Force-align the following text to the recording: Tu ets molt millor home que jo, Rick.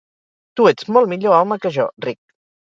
Tu 0.59 0.65
ets 0.71 0.87
molt 0.97 1.13
millor 1.13 1.37
home 1.43 1.61
que 1.67 1.75
jo, 1.79 1.89
Rick. 2.09 2.23